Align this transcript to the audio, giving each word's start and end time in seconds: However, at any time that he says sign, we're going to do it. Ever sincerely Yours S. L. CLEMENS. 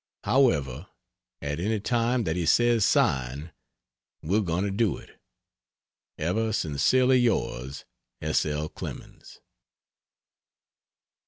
However, 0.23 0.87
at 1.43 1.59
any 1.59 1.79
time 1.79 2.23
that 2.23 2.35
he 2.35 2.47
says 2.47 2.83
sign, 2.83 3.51
we're 4.23 4.39
going 4.41 4.63
to 4.63 4.71
do 4.71 4.97
it. 4.97 5.21
Ever 6.17 6.51
sincerely 6.53 7.19
Yours 7.19 7.85
S. 8.19 8.43
L. 8.47 8.67
CLEMENS. 8.67 9.41